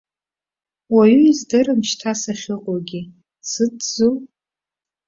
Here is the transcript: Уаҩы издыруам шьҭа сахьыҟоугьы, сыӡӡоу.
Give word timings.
Уаҩы 0.93 1.21
издыруам 1.29 1.81
шьҭа 1.89 2.11
сахьыҟоугьы, 2.21 3.01
сыӡӡоу. 3.49 4.15